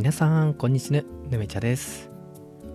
[0.00, 1.04] 皆さんこんにちは。
[1.28, 2.10] ぬめちゃです。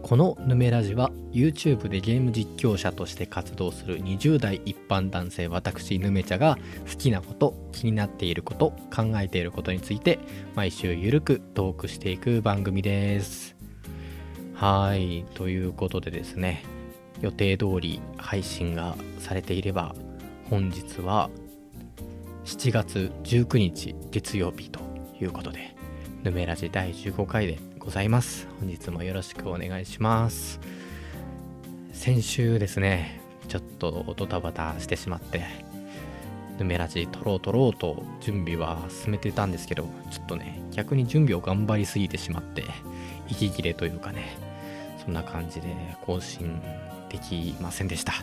[0.03, 10.19] このぬめラジは YouTube でゲーム実況者として活動する20代一般男性私ぬめちゃが好きなこと気になっていること考えていることについて
[10.53, 13.55] 毎週ゆるくトークしていく番組です。
[14.53, 15.25] はい。
[15.33, 16.63] ということでですね
[17.21, 19.95] 予定通り配信がされていれば
[20.51, 21.31] 本日は
[22.45, 24.79] 7月19日月曜日と
[25.19, 25.74] いうことで
[26.25, 28.47] ヌメラジ第15回でございます。
[28.59, 30.59] 本日もよろしくお願いします。
[31.93, 35.45] 先週ですねちょっとドタバタしてしまって
[36.57, 42.63] ヌメラジ撮ろう撮ろうと準備は進めてたんですけどちょっとね逆に準備を頑張りすぎてしまって
[43.27, 44.35] 息切れというかね
[45.05, 45.67] そんな感じで
[46.07, 46.59] 更新
[47.07, 48.13] できませんでした。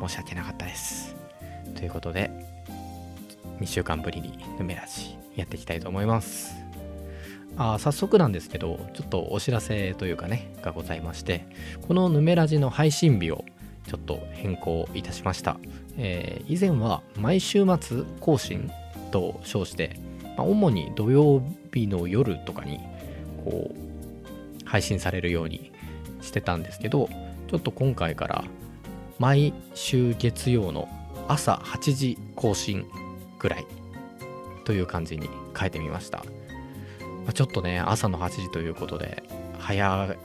[0.00, 1.14] 申し訳なかったです。
[1.74, 2.30] ということで
[3.60, 6.63] 2週間ぶりにヌメラジやっていきたいと思います。
[7.56, 11.46] あ早速なんですけどちょっとお知らせというかねがございまして
[11.86, 13.44] このヌメラジの配信日を
[13.86, 15.58] ちょっと変更いたしました、
[15.96, 18.70] えー、以前は毎週末更新
[19.10, 19.96] と称して、
[20.36, 22.80] まあ、主に土曜日の夜とかに
[23.44, 25.72] こう配信されるように
[26.22, 27.08] してたんですけど
[27.48, 28.44] ちょっと今回から
[29.18, 30.88] 毎週月曜の
[31.28, 32.86] 朝8時更新
[33.38, 33.66] ぐらい
[34.64, 36.24] という感じに変えてみました。
[37.24, 39.22] まあ、ちょっとね、朝の8時ということで、
[39.58, 40.16] 早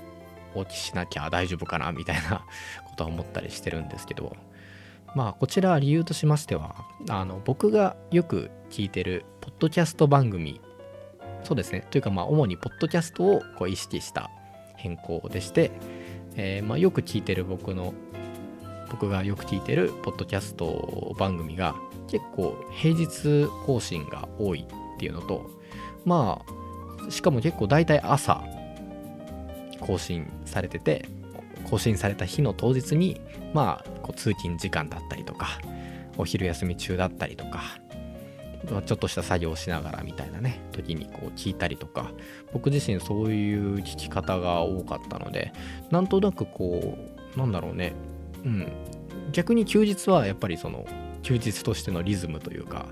[0.55, 2.45] 起きしなきゃ大丈夫かなみたいな
[2.89, 4.36] ことは思ったりしてるんですけど、
[5.16, 6.75] まあ、こちら理由としましては、
[7.09, 10.61] あの、僕がよく聞いてる、ポッドキャスト番組、
[11.44, 14.30] そうですね、というか、まあ、主にポッドキャストをこう意識した
[14.75, 15.72] 変更でして、
[16.36, 17.94] えー、まあ、よく聞いてる僕の、
[18.92, 21.75] 僕がよく聞いてるポッドキャスト番組が、
[22.08, 25.50] 結構平日更新が多いっていうのと、
[26.05, 26.58] まあ、
[27.09, 28.43] しかも結構大体朝
[29.79, 31.05] 更新されてて
[31.69, 33.20] 更新された日の当日に
[33.53, 35.59] まあこう通勤時間だったりとか
[36.17, 37.80] お昼休み中だったりとか
[38.86, 42.11] ちょっとした作業をしながらみたいなね時にこう聞いたりとか
[42.52, 45.53] 僕自身そういう聞き方が多かったので
[45.91, 46.97] なんとなくこ
[47.36, 47.93] うなんだろうね
[48.43, 48.67] うん
[49.31, 50.86] 逆に休日はやっぱりその
[51.23, 52.87] 休日としてのリズムというか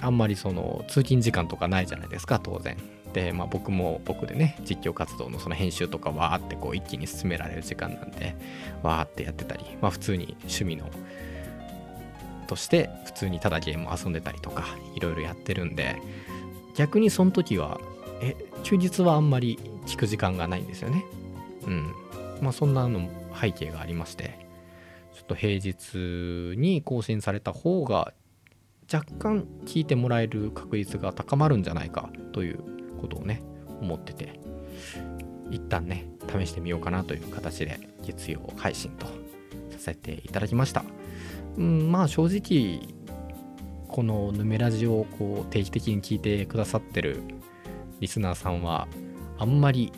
[0.00, 2.76] あんまりその通勤時間とかないじゃないですか当然。
[3.12, 8.36] で、まあ、僕も僕でね実況活動のその編集とかわーってこう一気に進められる時間なんで
[8.82, 10.88] わーってやってたり、まあ、普通に趣味の
[12.46, 16.00] として普通にただゲーム遊んでたりとかいろいろやってるんで
[16.76, 17.80] 逆にその時は
[18.22, 21.04] え休日はあんまり聞く時間がないんですよね。
[21.66, 21.94] うん。
[22.40, 23.08] まあそんなの
[23.38, 24.38] 背景がありまして
[25.14, 28.12] ちょっと平日に更新された方が
[28.92, 32.58] 若干聞いてもらえる確率が高まるんじゃないかという
[33.00, 33.42] ことをね
[33.80, 34.40] 思ってて
[35.50, 39.06] 一旦ね試してみようかなという形で月曜配信と
[39.70, 40.84] させていただきました。
[41.56, 42.94] うんまあ正直
[43.88, 47.22] このヌメラジをこう定期的に聞いてくださってる
[47.98, 48.86] リスナーさんは
[49.38, 49.92] あんまり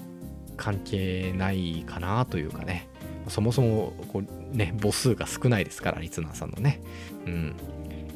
[0.57, 2.89] 関係ないかなというかね。
[3.29, 6.81] そもそもこうね母数が少ないですからリスナーさんのね。
[7.27, 7.57] うん。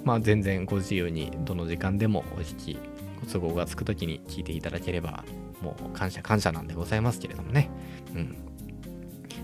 [0.07, 2.79] まあ全然ご自由にどの時間でもお聞き
[3.21, 5.25] ご都合がつく時に聞いていただければ
[5.61, 7.69] もう感謝感謝なんでございますけれどもね。
[8.15, 8.37] うん。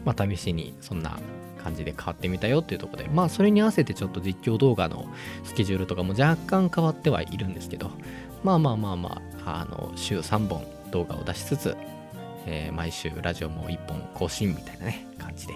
[0.05, 1.19] まあ試しにそんな
[1.63, 5.07] 感じで変わってみたよっていうところでまあそれに合わせてちょっと実況動画の
[5.43, 7.91] スケジュールとかも若干変わってはいるんですけど
[8.43, 11.77] まあまあまあまああの週3本動画を出しつつ、
[12.47, 15.55] えー、毎週ラジオも1本更新みたいなね感じで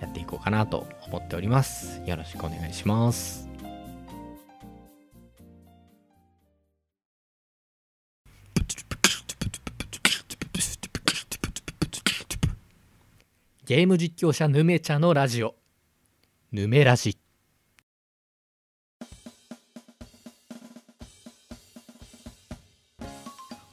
[0.00, 2.02] やっていこうかなと思っております。
[2.06, 3.47] よろしくお願いします。
[13.68, 15.54] ゲーム実況者ヌメチャのラジオ。
[16.52, 17.18] ヌメラジ。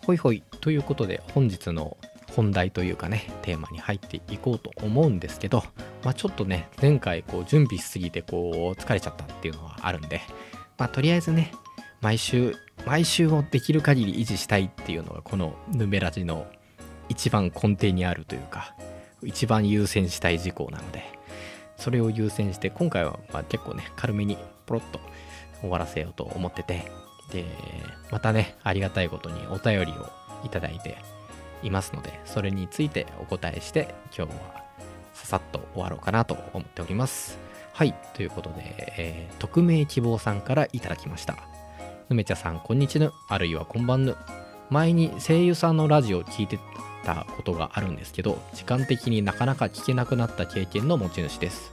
[0.05, 1.95] ほいほいということで本日の
[2.35, 5.63] 本題というかねテーマに入っていこうと思うんですけど
[6.03, 10.19] まあちょっとね前回こう準備しすぎてこう疲れちゃったっていうのはあるんで
[10.77, 11.53] まあとりあえずね
[12.01, 12.53] 毎週
[12.85, 16.47] 毎週をできる限り維持したいっていうのがこのヌメラジの
[17.07, 18.75] 一番根底にあるというか
[19.25, 21.03] 一番優先したい事項なので、
[21.77, 24.99] それを優先して、今回はま結構ね、軽めにポロッと
[25.61, 26.85] 終わらせようと思ってて、
[27.31, 27.45] で、
[28.11, 30.09] またね、ありがたいことにお便りを
[30.43, 30.97] いただいて
[31.63, 34.63] いますので、それについてお答えして、今日は
[35.13, 37.37] ささっと終わろうかなと思っております。
[37.73, 41.35] はい、ということで、えー、匿名希望さんからいただきました。
[42.09, 44.15] 梅茶さん、こんにちは、あるいはこんばんぬ。
[44.69, 46.59] 前に声優さんのラジオを聞いて
[47.03, 51.71] たことがあるんですけど時間的になかなか聞けなくなった経験の持ち主です。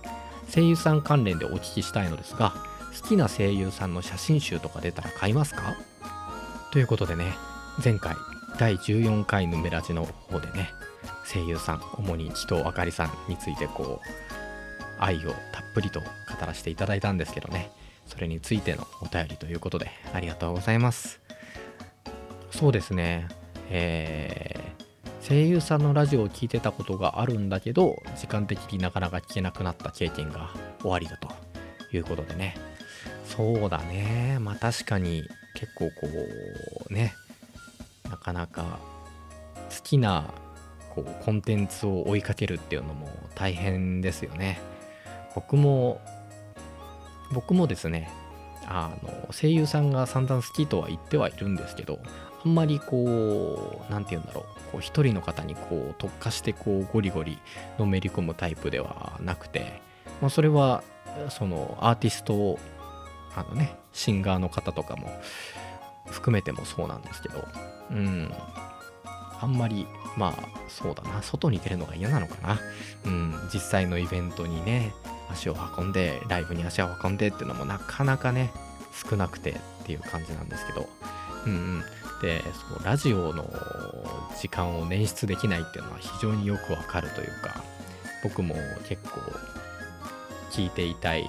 [0.54, 2.52] 声優さん関連でお聞きしたいのですが
[3.00, 5.74] 好きな声優さんの写真集とか出たら買いますか？
[6.72, 7.32] ということでね
[7.82, 8.14] 前回
[8.58, 10.70] 第14回のメラジの方でね
[11.32, 16.06] 声優さん主に紀藤あかりさんについてこう愛をたっぷりと語
[16.46, 17.70] らせていただいたんですけどね
[18.06, 21.20] それについてのお便りということでありがとうございます。
[22.62, 23.26] そうですね。
[23.70, 30.50] えー、声優さんのラジオを聴いてたことがあるんだけど時間的になかなか聞けなくなった経験が
[30.80, 31.28] 終わりだと。
[31.92, 32.56] いうことでね。
[33.24, 34.38] そうだね。
[34.40, 35.24] まあ確かに
[35.56, 36.06] 結構こ
[36.88, 37.14] うね。
[38.08, 38.78] なかなか
[39.76, 40.32] 好きな
[40.90, 44.60] こうコンテンツを追いかけるっていうのも大変ですよね。
[45.34, 46.00] 僕も
[47.32, 48.08] 僕もですね
[48.68, 51.98] あの声優さんが散々好きとは言ってはいるんですけど
[52.44, 57.38] あんまりこう何て言うんだろうこう一人の方にこう特化してこうゴリゴリ
[57.78, 59.80] のめり込むタイプではなくて、
[60.20, 60.82] まあ、それは
[61.28, 62.58] そのアーティスト
[63.34, 65.08] あのねシンガーの方とかも
[66.06, 67.44] 含めてもそうなんですけど
[67.90, 68.32] うん。
[69.40, 69.86] あんまり
[70.16, 72.60] まあそうだな外に出るのが嫌なのかな。
[73.04, 73.34] うん。
[73.52, 74.94] 実際のイベントにね
[75.30, 78.52] 足を運んでライブに足を運んでっていうのもなかなかね
[79.10, 79.54] 少なくてっ
[79.84, 80.88] ていう感じなんですけど。
[81.46, 81.82] うんうん。
[82.22, 82.40] で
[82.70, 83.44] そうラジオの
[84.40, 87.62] 時間を捻出できないっていうのは非常によくわかるというか
[88.22, 88.54] 僕も
[88.88, 89.20] 結構
[90.50, 91.28] 聞いていたい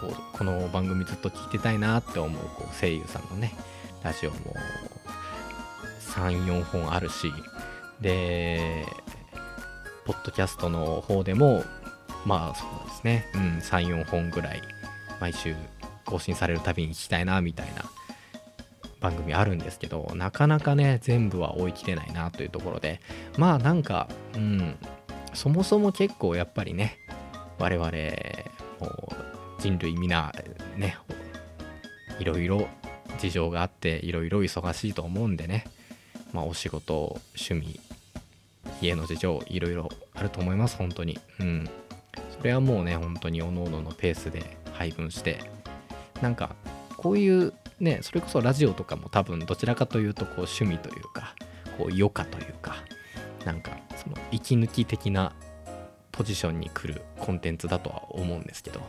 [0.00, 3.54] こうこの番組ずっと聞いてたいなって思うこう声優さんのね
[4.02, 4.36] ラジオも
[6.00, 7.32] 34本あるし
[8.00, 8.84] で
[10.04, 11.62] ポッドキャストの方でも
[12.24, 14.62] まあそうですね、うん、34本ぐらい
[15.20, 15.54] 毎週
[16.04, 17.84] 更新されるたびに聞きたいなみたいな
[19.06, 23.00] 番組あるんですけどなかなかね全部は追い切れないなというところで
[23.38, 24.76] まあなんかうん
[25.32, 26.98] そもそも結構やっぱりね
[27.58, 27.88] 我々
[28.80, 29.08] も
[29.58, 30.32] う人類皆
[30.76, 30.98] ね
[32.18, 32.66] いろいろ
[33.18, 35.66] 事情があっていろいろ忙しいと思うんでね
[36.32, 37.78] まあお仕事趣味
[38.80, 41.18] 家の事情いろいろあると思います本当に。
[41.38, 41.70] うん。
[42.36, 45.38] それはもうね本当におのおののペースで配分して
[46.20, 46.56] なんか
[46.96, 51.34] こういうねそれこそラジオとかも多分どちらかというとこう趣味というか
[51.78, 52.76] こう余暇というか
[53.44, 55.32] なんかその息抜き的な
[56.12, 58.80] ポジションに来るコンテンツだとは思うんですけど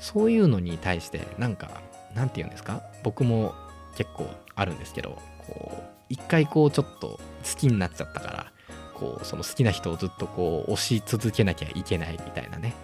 [0.00, 1.80] そういうのに対してなんか
[2.14, 2.82] なんて言うんですか？
[3.02, 3.54] 僕も
[3.96, 7.20] 結構あるんですけどこう一回こうちょっと好
[7.58, 8.52] きになっちゃったから
[8.94, 12.74] こうその好きな人をずっとこう推し続けなきゃいけないみたいなね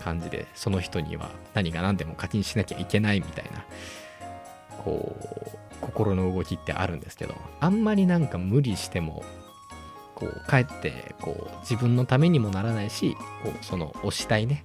[0.00, 3.64] 感じでその人には何が何でも課金しなきゃいけないみたいな
[4.84, 9.24] こう心の動きってあるんですけどあんまりなんか無理しても
[10.14, 14.64] こうかえってこう自分のためにもならないしこうその推したいね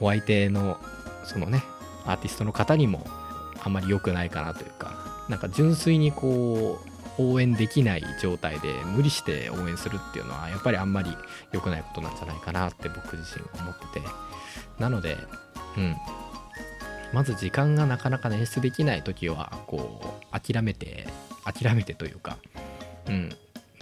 [0.00, 0.78] お相手の
[1.24, 1.62] そのね
[2.04, 3.06] アーティストの方にも
[3.62, 6.78] あんまり良くないかなというかなんか純粋にこ
[7.18, 11.10] う応援できない状態で無理して応援するっていうのはやっぱりあんまり
[11.52, 14.06] 良くないことなんじゃないかなって僕自身思ってて。
[14.78, 15.16] なので
[15.76, 15.96] うん。
[17.12, 21.06] まず時間がなかなか捻出できない時はこう諦めて
[21.44, 22.38] 諦めてというか
[23.08, 23.30] うん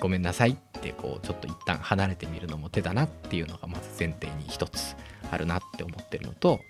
[0.01, 4.97] ごめんなさいってこうちょっと一旦離れてみるのも手だなっていうのがまず前提に一つ
[5.31, 6.61] あるなって思ってるのと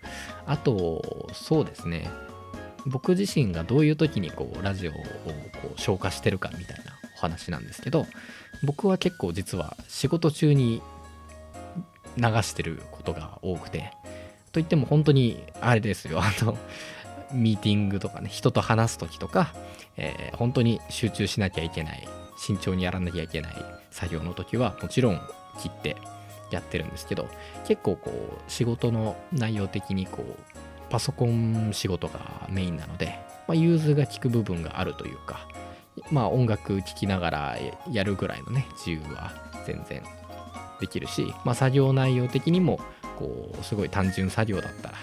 [0.46, 2.08] あとそうですね。
[2.86, 5.00] 僕自身がどういう時にこうラジオをこ
[5.74, 8.06] う消化してるかみたいなお話なんですけど
[8.62, 10.82] 僕は結構実は仕事中に
[12.18, 13.90] 流してることが多くて
[14.54, 16.20] といっても本当にあれですよ。
[16.22, 16.56] あの
[17.32, 19.52] ミーティングとかね人と話す時とか、
[19.96, 22.08] えー、本当に集中しなきゃいけない
[22.38, 23.54] 慎重にやらなきゃいけない
[23.90, 25.20] 作業の時はもちろん
[25.58, 25.96] 切って
[26.52, 27.28] やってるんですけど
[27.66, 30.34] 結構こう仕事の内容的にこう
[30.90, 33.18] パソコン仕事がメインなので、
[33.48, 35.48] まあ、融通が利く部分があるというか
[36.12, 37.58] まあ音楽聴きながら
[37.90, 39.32] やるぐらいのね自由は
[39.66, 40.04] 全然
[40.80, 42.78] できるし、まあ、作業内容的にも
[43.18, 44.94] こうすごい単純作業だったら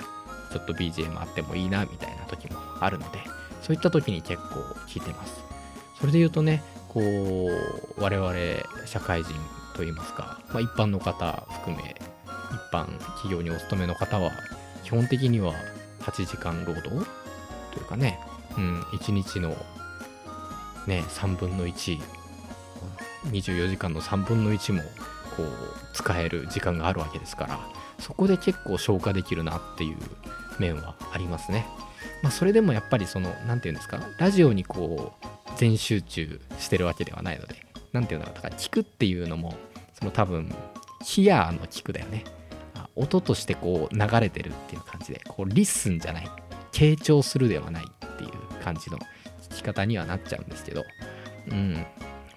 [0.52, 3.20] ちょっと BGM あってもいいなみたいな時もあるので
[3.62, 5.44] そういった時に結構聞いてます。
[6.00, 8.36] それで言うとねこう我々
[8.86, 9.34] 社会人
[9.76, 11.96] といいますか、まあ、一般の方含め
[12.52, 14.32] 一般企業にお勤めの方は
[14.84, 15.54] 基本的には
[16.02, 16.90] 8時間労働
[17.72, 18.20] というかね、
[18.58, 19.50] うん、1日の
[20.88, 22.00] ね3分の1
[23.26, 24.82] 24時間の3分の1も
[25.38, 25.48] こう
[25.94, 27.60] 使える時間があるわけですから
[28.00, 29.98] そこで結構消化できるなっていう
[30.60, 31.66] 面はありますね。
[32.24, 37.56] まあ、それでもやっぱりその何て言うんですかラジオにこう全集中してるわけではないので
[37.94, 39.56] 何て言うんだろうだから聞くっていうのも
[39.94, 40.54] その多分
[41.04, 42.24] ヒアーの聞くだよね
[42.96, 46.28] 音としてこう流れてるっていう感じでこう listen じゃない
[46.72, 48.32] 傾聴するではないっていう
[48.64, 48.98] 感じの
[49.50, 50.84] 聞き方にはなっちゃうんですけど
[51.50, 51.86] うん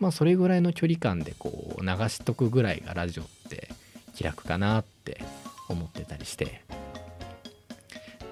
[0.05, 3.71] まあそれぐらいの距離感でこう流しとくぐらいがラジオって
[4.15, 5.23] 気楽かなって
[5.71, 6.61] 思ってたりして。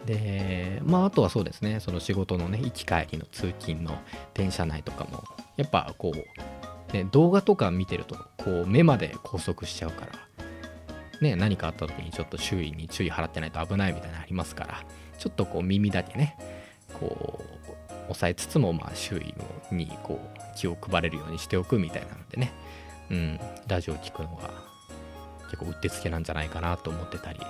[0.04, 1.80] でまああとはそうですね。
[1.80, 3.96] その仕事のね行き帰りの通勤の
[4.34, 5.24] 電車内とかも
[5.56, 10.12] やっぱこう、ね、動画とか見てるとこう目まで拘束しちゃうから
[11.22, 14.84] ね何かあった時にちょっと周囲に注意払ってないと危ないみたいなのありますから
[15.16, 16.36] ちょっとこう耳だけね
[17.00, 17.62] こう
[18.12, 19.35] 押さえつつもまあ周囲
[19.75, 22.52] にこう気を配れるようにしておくみたいなのでね
[23.11, 24.50] うんラジオ聞くのが
[25.50, 27.40] 結構うってつけなんじゃないかなと思ってたり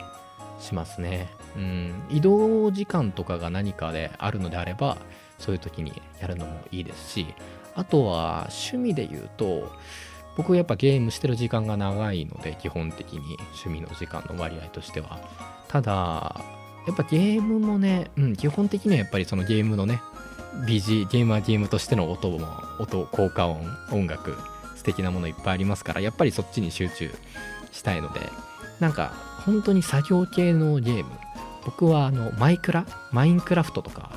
[0.63, 1.29] しますね。
[1.57, 4.97] うん、移動時間とかが何かであるのであれば、
[5.39, 7.27] そういう時にやるのもいいですし、
[7.75, 9.73] あとは趣味で言うと、
[10.37, 15.21] 僕やっぱゲームしてる時間が長いので、基本的に趣味の時間の割合としては。
[15.69, 16.41] ただ、
[16.87, 20.01] やっぱゲームもね、うん、基本的にはやっぱりそのゲームのね、
[20.67, 22.47] BG、ゲームはゲームとしての音も、
[22.79, 24.37] 音、効果音、音楽、
[24.77, 27.11] 素敵なものいっぱいありますから、やっぱりそっちに集中
[27.73, 28.21] したいので、
[28.83, 29.13] なんか
[29.45, 31.11] 本当に作業系のゲーム
[31.65, 34.11] 僕はあのマイクラマインクラフトとか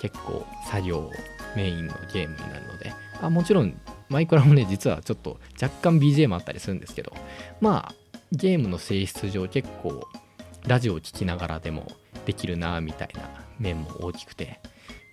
[0.00, 1.10] 結構作業
[1.54, 7.12] メインのゲームになるのであもちろんマイクラもね実はちょっと若干 BGM あったりするんですけど
[7.60, 7.94] まあ
[8.32, 10.06] ゲームの性質上結構
[10.66, 11.86] ラジオを聴きながらでも
[12.24, 14.60] できるなみたいな面も大きくて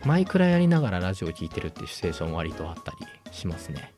[0.05, 2.97] マイクラやりながらラジオ聴いてるっていうシチュエーション割とあったり
[3.31, 3.91] しますね。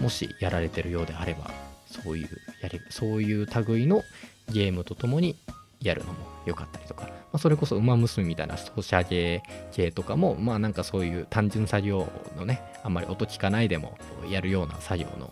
[0.00, 1.50] もしやられてるようであれば
[1.86, 2.28] そういう
[2.62, 4.02] やりそういう類の
[4.50, 5.36] ゲームとともに
[5.82, 9.42] やるのも良かったりとか、まあ、それこそ馬娘みたいなソシャゲ
[9.72, 13.98] 系とかもまあなんかそういう単純作業のねあんまり音聞かないでも
[14.30, 15.30] やるような作業の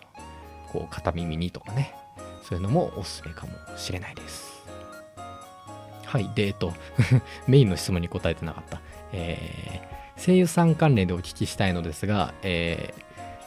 [0.70, 1.94] こう片耳にとかね
[2.46, 4.60] そういうのもおすすめかもしれないです。
[6.04, 6.28] はい。
[6.34, 6.74] でえっと
[7.46, 8.80] メインの質問に答えてなかった、
[9.12, 12.92] えー、声優さん関連でお聞きしたいのですが、え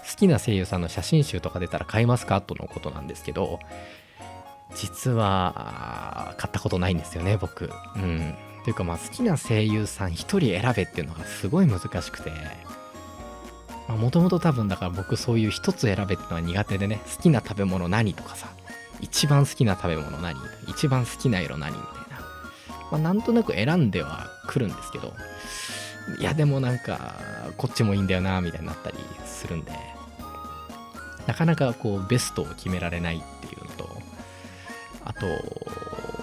[0.04, 3.60] ー、好きな声優さんの写真集とか出たら買いますかとのことなんですけど、
[4.76, 7.70] 実は買ったことないんですよね僕。
[7.96, 8.36] うん。
[8.64, 12.32] というかまあ好きな声優さん1人選べっていうのがすごい難しくて。
[13.90, 18.48] もともと多分だから僕そういう一つ選べってのは苦手でね好きな食べ物何とかさ
[19.02, 20.40] 一番好きな食べ物何
[20.70, 22.20] 一番好きな色何みたいな、
[22.92, 25.14] まあ、なんとなく選んではくるんですけど
[26.20, 27.16] いやでもなんか
[27.58, 29.72] こっちもいいんだよなみたいになったりするんで
[31.28, 34.04] なかなかこうベストを決められないっていうのと
[35.06, 35.28] あと、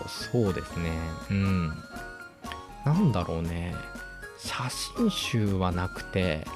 [0.08, 0.90] そうですね。
[1.30, 1.68] うん。
[2.84, 3.74] なんだろうね。
[4.38, 4.54] 写
[4.96, 6.46] 真集はなくて、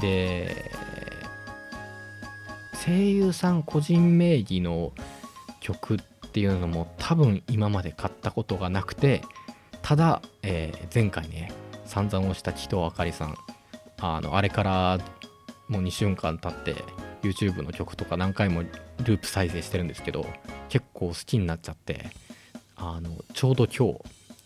[0.00, 0.70] で、
[2.84, 4.92] 声優さん個人名義の
[5.60, 5.98] 曲っ
[6.32, 9.22] ていうのも多分今まで買ったことがなくて、
[9.82, 11.52] ただ、えー、前回ね、
[11.84, 13.36] 散々押した木戸あかりさん、
[13.98, 14.98] あの、あれから
[15.68, 16.82] もう2週間経って、
[17.22, 18.62] YouTube の曲とか何回も
[19.04, 20.26] ループ再生してるんですけど
[20.68, 22.10] 結構好きになっちゃって
[22.76, 24.00] あのちょうど今日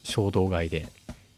[0.04, 0.86] 衝動買いで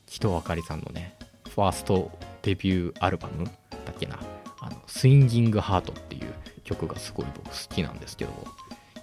[0.06, 1.16] 木戸あかりさんのね
[1.48, 2.10] ファースト
[2.42, 3.50] デビューアルバムだ
[3.92, 4.18] っけな。
[4.60, 8.32] あのスインギングハートっていう曲がすごい僕好きなんですけど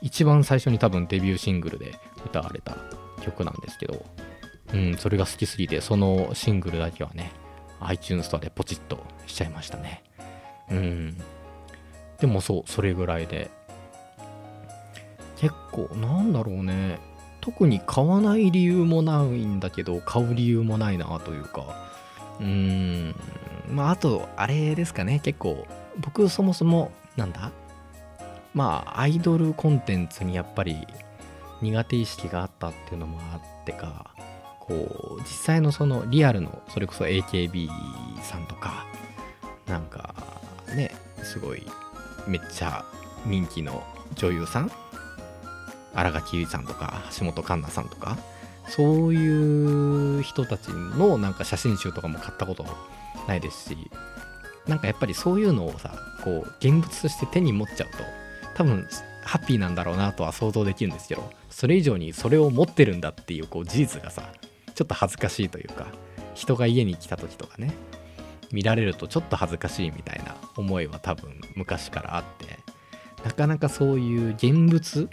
[0.01, 2.75] 一番最初に多分デビューシングルで歌われた
[3.21, 4.05] 曲なんですけど
[4.73, 7.31] うんそれが好きすぎてそのシングルだけはね
[7.81, 10.03] iTunes ストアでポチッとしちゃいましたね。
[10.71, 11.17] うん。
[12.19, 13.51] でもそうそれぐらいで。
[15.37, 16.99] 結構なんだろうね。
[17.41, 21.89] 特に買わない理由もないんだけど買う理由もないなというか。
[22.39, 23.15] うーん。
[23.69, 25.19] まああとあれですかね。
[25.19, 25.67] 結構
[25.99, 27.51] 僕そもそもなんだ？
[28.53, 30.87] まあアイドルコンテンツにやっぱり
[31.61, 34.14] 苦手意識があったっていうのもあってか。
[34.67, 37.69] こう実際のそのリアルのそれこそ AKB
[38.23, 38.85] さんとか
[39.67, 40.15] なんか
[40.75, 40.91] ね
[41.23, 41.65] すごい
[42.27, 42.85] めっちゃ
[43.25, 43.83] 人気の
[44.15, 44.71] 女優さん
[45.93, 48.17] 新垣結衣さんとか橋本環奈さんとか
[48.67, 52.65] そういう人たちのなんか写真集とかも買ったこと
[53.27, 53.77] ないですし
[54.67, 55.91] なんかやっぱりそういうのをさ
[56.23, 57.97] こう現物として手に持っちゃうと
[58.55, 58.87] 多分
[59.23, 64.31] ハッピーなんだろうなとは想像できるんですけどそれ以上にそれを持ってるんだっていうこう事実がさ
[64.75, 65.87] ちょっと恥ずかしいというか
[66.33, 67.73] 人が家に来た時とかね
[68.51, 72.59] 見られるとちょっと恥ずかしいみたいな思いは多分昔からあって
[73.23, 75.09] なかなかそういう現物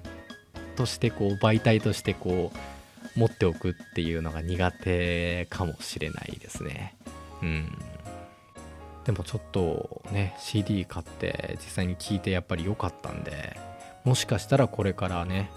[0.76, 6.97] としてこう媒体としてこう持っておくっていうのが苦手かもしれないですね。
[7.42, 7.78] うん。
[9.04, 13.57] でもちょっとね CD 買って実際に聴いてやっぱり良かったんで
[14.04, 15.50] もしかしたらこれからね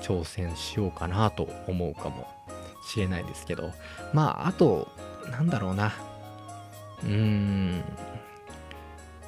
[0.00, 2.28] 挑戦しようかなと思うかも
[2.86, 3.72] しれないですけど
[4.12, 4.88] まああと
[5.30, 5.94] なんだろうな。
[7.02, 7.82] うーん。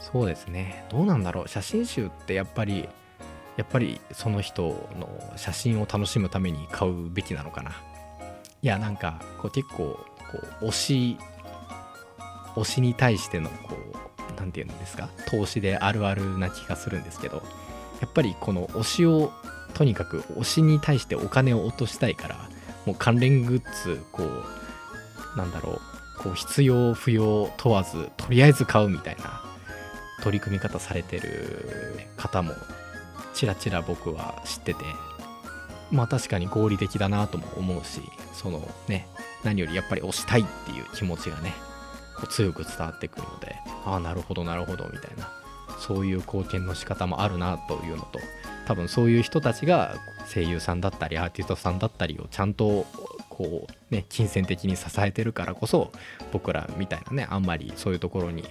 [0.01, 0.87] そうですね。
[0.91, 1.49] どうなんだろう。
[1.49, 2.89] 写真集ってやっぱり
[3.57, 7.73] やっぱりその人の写真を楽しむために買うべきなのかな。
[8.63, 9.99] いやなんかこう結構こ
[10.63, 11.19] う推し
[12.55, 13.97] 推しに対してのこう
[14.37, 15.09] 何て言うんですか？
[15.29, 17.43] 投資であるあるな気がするんですけど
[18.01, 19.33] やっぱりこの推しを
[19.75, 22.49] とにかく推しに対してお金を落としたいから
[22.87, 25.81] もう関連グッズこうなんだろ
[26.19, 29.43] うこう必要不要問わずとりあえず買うみたいな
[30.23, 32.53] 取り組み方されてる方も
[33.35, 34.85] ちらちら僕は知ってて。
[35.91, 38.01] まあ確かに合理的だなとも思うし
[38.33, 39.07] そのね
[39.45, 41.53] 何よりやっぱり推したいっていう気持ちがね
[42.17, 45.31] こう強く伝わってくるのでああなるほどなるほどみたいな
[45.79, 48.19] そういう貢献の仕方もあるなというのと
[48.67, 49.97] 多分そういう人たちが
[50.33, 52.87] 声優さんだったりアーティストさんだったりをちゃんと
[53.31, 55.93] こうね金銭的に支えてるからこそ
[56.33, 58.43] 僕らみたいなねあんまりそういうところに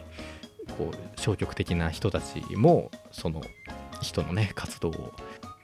[0.78, 3.42] こう消極的な人たちもその
[4.02, 5.14] 人のね活動を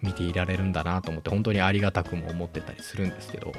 [0.01, 3.53] 見ていられるんだなと思って本当にありがたくも思ってたりするんですけど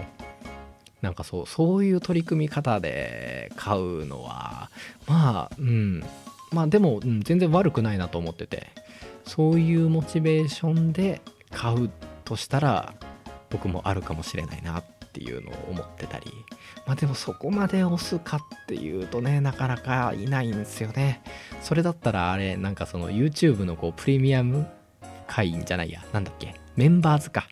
[1.00, 4.70] なんかそうそういう取り組み方で買うのは
[5.06, 6.04] まあうん。
[6.52, 8.68] まあでも、うん、全然悪くないなと思ってて。
[9.24, 11.90] そういうモチベーションで買う
[12.24, 12.94] としたら
[13.50, 16.32] 僕もあるかもしれないなっていうのを思ってたり。
[16.86, 21.22] まあでもそこまで押すかっていうとねなかなかいないんですよね。
[21.60, 24.66] それだったらあれなんかその YouTube のこうプレミアム
[25.26, 26.02] 会員じゃないや。
[26.12, 26.54] なんだっけ？
[26.76, 27.46] メンバーズか。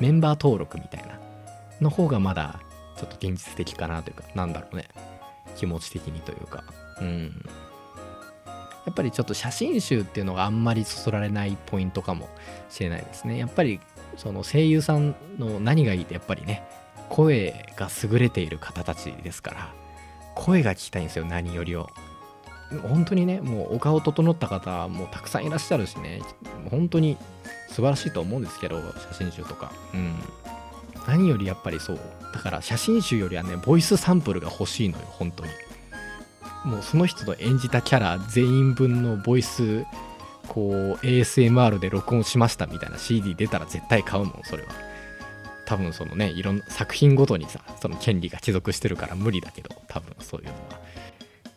[0.00, 1.18] メンバー登録みたいな
[1.80, 2.60] の方がまだ
[2.98, 4.88] ちょっと現実的かなというかなんだろうね。
[5.56, 6.64] 気持ち的にというか。
[7.00, 7.42] うん。
[8.86, 12.28] やっぱりちょっと写真集っていうのがあんまりそそられないポイントかも
[12.70, 13.36] しれないですね。
[13.36, 13.80] やっぱり
[14.16, 16.62] その声優さんの何がいいってやっぱりね
[17.08, 19.74] 声が優れている方たちですから
[20.34, 21.90] 声が聞きたいんですよ何よりを。
[22.88, 26.20] 本当にねもうお顔整った方もたくさんいらっしゃるしね
[26.68, 27.16] 本当に
[27.68, 29.72] 素晴らしいと思うんですけど写真集とか。
[29.94, 30.14] うん。
[31.06, 32.00] 何よりやっぱりそう。
[32.32, 35.50] だから写真集よりはねボイスサンプルが欲しいのよ本当に。
[36.66, 39.86] もうその人の演じたキャラ全員分のボイス
[40.48, 44.68] こう ASMR で録音しましたみたいな CD 出たら絶対買うもんそれは。
[45.64, 50.80] 多分そのねいろんな作品ごとにさその権利が帰属してるから無理だけど多分そういうのは。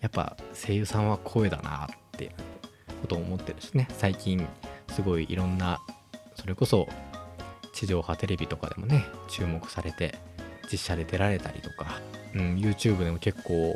[0.01, 2.31] やっぱ声優さんは声だなって
[3.01, 3.87] ことを思ってるしね。
[3.91, 4.47] 最近
[4.91, 5.81] すごいいろんな
[6.35, 6.87] それこそ
[7.73, 10.15] 地上波テレビとかでもね注目されて
[10.71, 11.99] 実写で出られたりとか、
[12.35, 13.75] うん、YouTube でも結構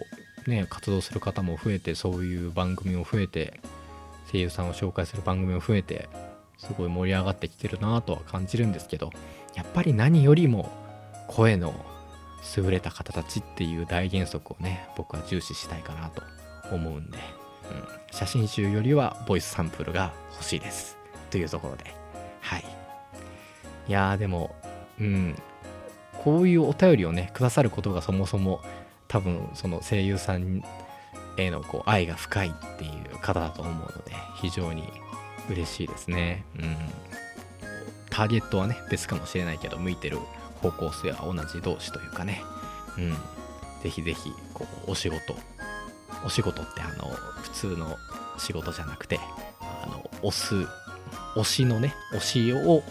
[0.50, 3.60] ね活動する方も増えてそういう番組も増えて
[4.32, 6.10] 声優さんを紹介する番組も増えて
[6.58, 9.12] すごい盛り上がってきてるなとは感じるんですけど
[9.56, 10.72] やっぱり何よりも
[11.28, 11.74] 声の
[12.58, 16.24] 優れた方たちっていう大原則をね僕は重視したいかなと
[16.74, 20.98] 思うんで、うん、写真集よりはボイスサンプルが欲しいです
[21.30, 21.96] というところで
[22.42, 22.66] はい。
[23.88, 24.56] いやーでも
[25.00, 25.36] うん
[26.24, 28.62] こういうお便りをねくださることがそもそも
[29.13, 30.63] 多分その声優さん
[31.38, 34.91] へのこう愛が深いっていう方だと思うので非常に
[35.52, 36.43] 嬉しいですね。
[36.58, 36.76] うん。
[38.10, 40.17] ターゲットはね別かもしれないけど向いてる
[40.63, 42.41] 方向性は同じ同士というかね。
[42.97, 43.12] うん。
[43.84, 45.36] ぜひぜひこうお仕事。
[46.26, 47.10] お仕事ってあの
[47.43, 47.97] 普通の
[48.39, 49.19] 仕事じゃなくて
[49.60, 50.56] あの推す
[51.36, 52.82] 推しのね推しを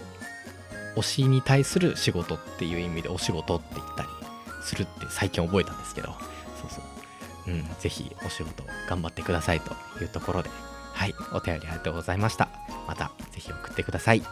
[0.94, 4.02] 推しに対する仕事っていう意味でお仕事って言った
[4.62, 6.09] するって最近覚えたんですけど。
[6.09, 6.14] そ
[6.68, 6.85] うそう。
[7.48, 10.51] うんぜひお仕事頑張ってくださいというところで。
[10.92, 12.48] はいお便りありがとうございました。
[12.87, 14.22] またぜひ送ってください。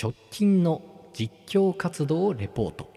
[0.00, 2.92] 直近の実況活動レポート。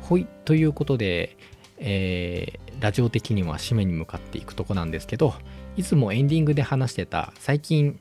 [0.00, 1.36] ほいということで、
[1.78, 5.34] えー、ラジオ的には締めに向かっていくとこなんですけど
[5.76, 7.32] いつもエンディングで話してた。
[7.38, 7.98] 最近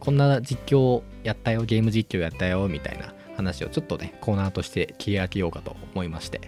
[0.00, 1.62] こんな実況やったよ。
[1.62, 2.68] ゲーム実況やったよ。
[2.68, 6.40] みたいな話をちょっとねコーナーとして切り上げようかと思いまして、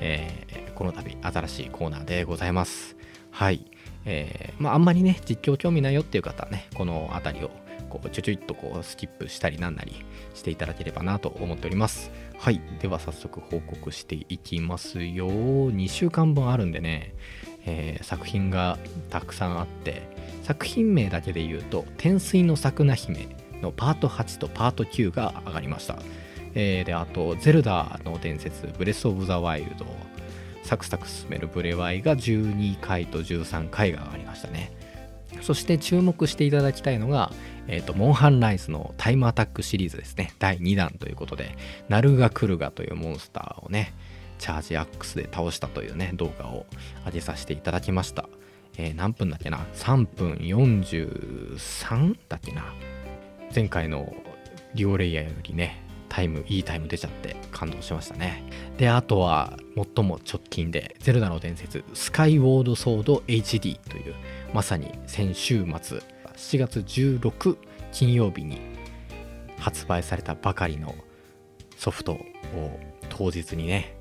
[0.00, 2.96] えー、この度新しいコーナーでございます。
[3.30, 3.70] はい。
[4.04, 7.50] えー、まああんまりね実況興味ないよっていう方はねこの辺りを
[7.88, 12.10] こうちょちょいっとこうスキップしたりなんなりしていただければなと思っております。
[12.38, 12.60] はい。
[12.80, 15.28] では早速報告していきますよ。
[15.28, 17.14] 2週間分あるんでね、
[17.66, 18.78] えー、作品が
[19.10, 20.02] たくさんあって
[20.42, 23.28] 作品名だけで言うと「天水の桜姫」
[23.62, 25.98] のパート8とパート9が上がりました。
[26.54, 29.86] えー、であと「ゼルダの伝説ブレス・オブ・ザ・ワイルド」
[30.64, 34.72] サクサク進めるブレワイが12回と13回がありましたね。
[35.42, 37.32] そして注目していただきたいのが、
[37.66, 40.32] えーと、モンハンライズのタイムアタックシリーズですね。
[40.38, 41.56] 第2弾ということで
[41.88, 43.94] ナルガクルガというモンスターをね
[44.40, 46.66] チャージアックスで倒したというね動画を
[47.04, 48.28] 上げさせていただきました。
[48.78, 52.64] えー、何分だっけな？3分43だっけな？
[53.54, 54.12] 前回の
[54.74, 58.42] リオレイヤーよりねタイムいいタイム出ちゃって感動しましたね。
[58.78, 64.14] であとは最も直近で「ゼルダの伝説スカイウォードソード HD」という
[64.54, 65.98] まさに先週末
[66.36, 67.56] 7月16
[67.92, 68.58] 金曜日に
[69.58, 70.94] 発売されたばかりの
[71.76, 73.99] ソフトを当日にね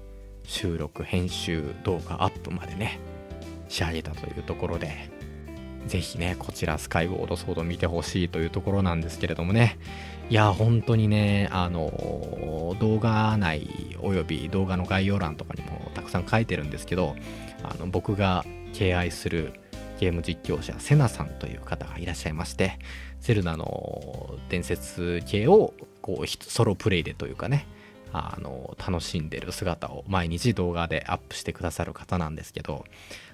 [0.49, 2.99] 収録編集動画アップまでね
[3.67, 5.11] 仕上げたというところで、
[5.85, 9.77] ぜひね、こちらスカイウォードソード見てほしいというところなんですけれどもね、
[10.27, 13.69] いや、本当にね、あの、動画内
[14.01, 17.15] および動画の概要欄とかにもたくさん書いてるんですけど、
[17.61, 19.53] あの僕が敬愛する
[19.99, 22.79] ゲーム実況者、セナさんという方がいらっしゃいまして、
[23.21, 27.67] ゼルダの伝説系をこうソロプレイでというかね、
[28.11, 32.85] あの楽しんでる姿を毎日動画でアップしてくださる方なんですけど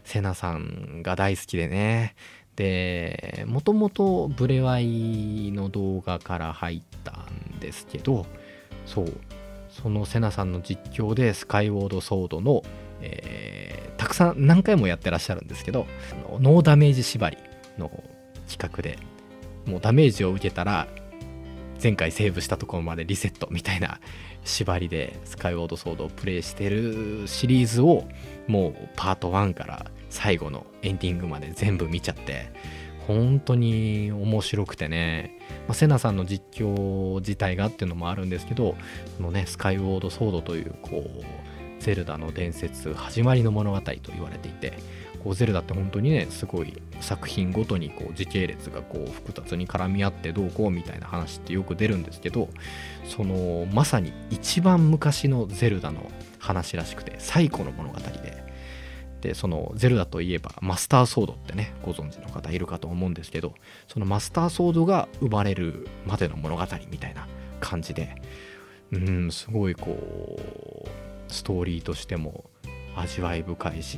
[0.03, 2.15] セナさんが大好きでね。
[2.55, 8.25] でもともとブレワイの動画から入ったんですけど
[8.85, 9.13] そう
[9.69, 12.63] そのセナさんの実況でスカイウォードソードの、
[13.01, 15.85] えー、たくさん何回もやってらっしゃるんですけど
[16.39, 17.37] ノーダメージ縛り
[17.77, 17.91] の
[18.49, 18.97] 企画で
[19.65, 20.87] もうダメージを受けたら
[21.81, 23.99] 前回セーブしたところまでリセットみたいな
[24.43, 28.07] 縛りでスカイウォードソードをプレイしてるシリーズを
[28.47, 32.51] もうパート1から最後のエンディングまで全部見ちゃって
[33.07, 38.75] 本当に面白くてね、まあ、セナさんの実況自体がっていうのもあるんですけど
[39.17, 44.73] そのねスカイウォードソードというこうゼルダの伝説始まりの物語と言われていて
[45.25, 52.47] こうゼルダって本当にねすごい作品ごとにこう時系列がこう複雑に絡み合ってどうこうみたいな話ってよく出るんですけど
[53.05, 58.45] そのまさに一番昔のゼルダの話らしくて最古の物語で。
[59.21, 63.55] でそのゼルダといえばマスターソードってねご存知の方いるかと思うんですけど
[63.87, 67.27] そのマスターソードが生まれるまでの物語みたいな
[67.59, 68.21] 感じで
[68.91, 70.37] うんすごいこ
[70.85, 72.51] うストーリーとしても
[72.95, 73.97] 味わい深いし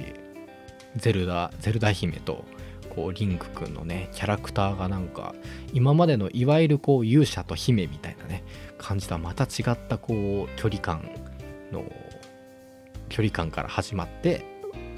[0.97, 2.45] ゼルダゼルダ姫と
[2.89, 5.36] こうリンクくんのねキャラクターがなんか
[5.71, 8.43] 今までのいわゆるこう勇者と姫みたいなね
[8.77, 11.10] 感じとはまた違ったこう距離感
[11.71, 11.83] の
[13.10, 14.43] 距離感から始まって、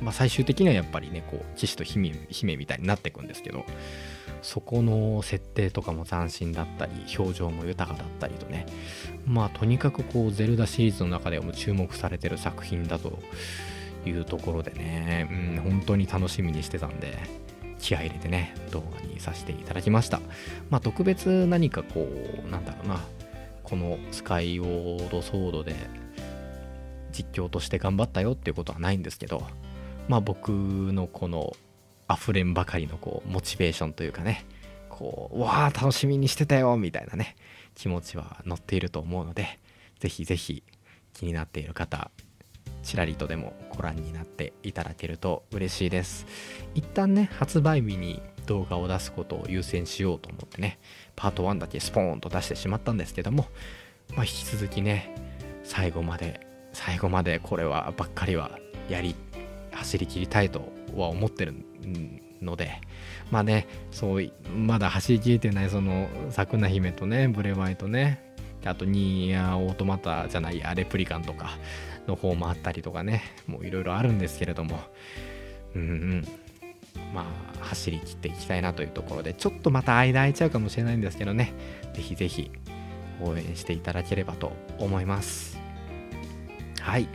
[0.01, 3.65] まあ、最終的にはやっぱりねこう騎士と姫姫みたいになっていくんですけど
[4.41, 8.65] そこの設定とかも斬新だったり表情も豊かだったりとね
[9.25, 13.19] まあとにかくこうゼルダシリーズの中でも注目されてる作品だと
[14.05, 17.17] いうところでね、うん、本当に楽しみにしてたんで、
[17.79, 20.19] 気合入れてね、動画にさせていただきました。
[20.69, 22.07] まあ、特別何かこ
[22.45, 23.01] う、なんだろうな、
[23.63, 25.75] このスカイウォードソードで
[27.11, 29.43] 実況として頑張ったよっていうことはないんですけど、
[30.07, 31.55] まあ僕のこの
[32.11, 34.45] 溢れんばかりのこうモチベーションというかね、
[34.89, 37.35] こう、わあ、楽しみにしてたよみたいなね、
[37.75, 39.59] 気持ちは乗っていると思うので、
[39.99, 40.63] ぜひぜひ
[41.13, 42.11] 気になっている方、
[42.83, 46.25] ちらりとでもご覧になっていただけると嬉しいです。
[46.75, 50.79] 一旦ね発売日に動画を出すことを優先しようと思ってね
[51.15, 53.45] パート1だけスポーンと出してしまったんですけども、
[54.15, 55.13] まあ、引き続きね
[55.63, 58.57] 最後まで最後までこれはばっかりは
[58.89, 59.15] やり
[59.71, 61.53] 走り切りたいとは思ってる
[62.41, 62.81] ので
[63.31, 68.33] まあねそうまだ走り切れてないその桜姫とねブレワイとね
[68.65, 71.57] あとニーヤオートマタじゃないやレプリカンとか
[72.07, 73.23] の方もあったりとかね。
[73.47, 74.79] もういろいろあるんですけれども。
[75.75, 76.27] うんうん。
[77.13, 81.53] まあ走り切っていきたいなというところでちょっとまた間空いちゃうかもしれないんですけどね。
[81.93, 82.51] ぜひぜひ
[83.21, 85.59] 応援していただければと思います。
[86.81, 87.07] はい。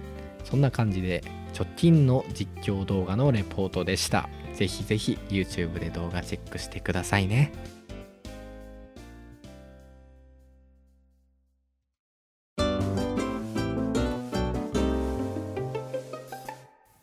[0.45, 1.23] そんな感じで
[1.59, 4.29] 直近の実況動画のレポートでした。
[4.55, 7.53] ぜひぜひ YouTube で動画チェックしてくださいね。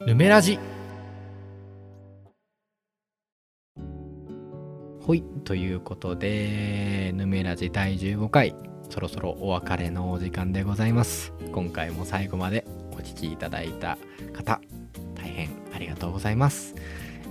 [0.07, 0.57] ヌメラジ。
[4.99, 8.55] ほいということでヌメラジ第15回。
[8.89, 11.33] そろそろお別れのお時間でございます。
[11.51, 13.99] 今回も最後までお聴きいただいた
[14.33, 14.59] 方
[15.13, 16.75] 大変ありがとうございます、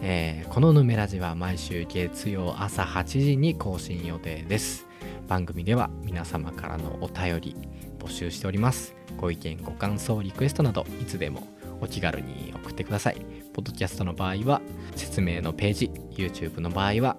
[0.01, 4.87] えー、このヌメラジは毎週月曜朝8時に更新予定です。
[5.27, 7.57] 番組では皆様からのお便り
[7.99, 8.95] 募集しております。
[9.17, 11.43] ご意見ご感想リクエストなどいつでも
[11.81, 13.17] お気軽に送ってください。
[13.53, 14.61] ポッドキャストの場合は
[14.97, 17.17] 説明のページ YouTube の場合は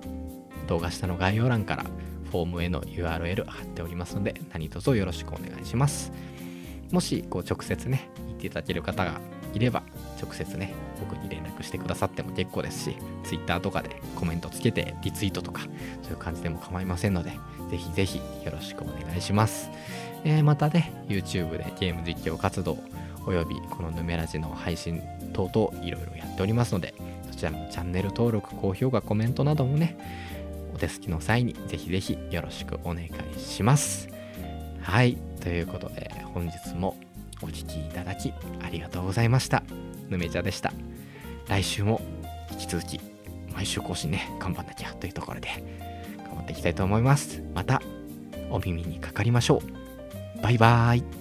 [0.67, 1.85] 動画下の概要欄から
[2.31, 6.11] フォームへの URL 貼っておりますので何卒よろしくお願いします。
[6.91, 9.19] もしこう直接ね言っていただける方が
[9.53, 9.83] いれば
[10.21, 15.61] 直接ね僕に連絡してくださっても結構ですし Twitter とかでコメントつけてリツイートとか
[16.03, 17.31] そういう感じでも構いませんので
[17.69, 19.69] ぜひぜひよろしくお願いします、
[20.23, 22.77] えー、またね YouTube でゲーム実況活動
[23.25, 25.01] およびこのヌメラジの配信
[25.33, 26.93] 等々いろいろやっておりますので
[27.29, 29.97] そちらのチャンネル登録高評価コメントなどもね
[30.73, 34.09] お手すきの際にぜひぜひよろしくお願いします。
[34.81, 36.97] はいということで本日も
[37.41, 39.63] お聴きいただきありがとうございました。
[40.09, 40.73] ぬめちゃでした。
[41.47, 42.01] 来週も
[42.51, 42.99] 引き続き
[43.53, 45.49] 毎週更新ね頑張んなきゃというところで
[46.17, 47.43] 頑張っていきたいと思います。
[47.53, 47.81] また
[48.49, 49.61] お耳にかかりましょ
[50.37, 50.41] う。
[50.41, 51.20] バイバーイ。